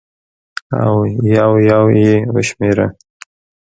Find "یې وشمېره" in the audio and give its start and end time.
2.01-2.87